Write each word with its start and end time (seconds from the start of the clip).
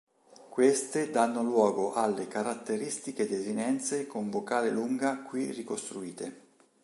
Queste 0.49 1.11
danno 1.11 1.43
luogo 1.43 1.93
alle 1.93 2.27
caratteristiche 2.27 3.27
desinenze 3.27 4.07
con 4.07 4.31
vocale 4.31 4.71
lunga 4.71 5.19
qui 5.21 5.51
ricostruite. 5.51 6.39